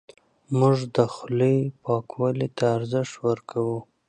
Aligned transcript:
موږ 0.59 0.77
د 0.95 0.97
خولې 1.13 1.55
پاکوالي 1.83 2.47
ته 2.57 2.65
ارزښت 2.77 3.13
ورکوو. 3.27 3.77